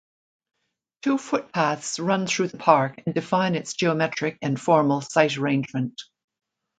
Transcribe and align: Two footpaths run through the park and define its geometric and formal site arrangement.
Two 1.03 1.19
footpaths 1.19 1.99
run 1.99 2.25
through 2.25 2.47
the 2.47 2.57
park 2.57 2.99
and 3.05 3.13
define 3.13 3.53
its 3.53 3.75
geometric 3.75 4.39
and 4.41 4.59
formal 4.59 4.99
site 5.01 5.37
arrangement. 5.37 6.01